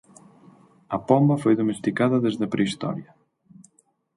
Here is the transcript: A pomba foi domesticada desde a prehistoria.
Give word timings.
A 0.95 0.97
pomba 1.09 1.41
foi 1.43 1.53
domesticada 1.61 2.21
desde 2.25 2.43
a 2.45 2.51
prehistoria. 2.53 3.11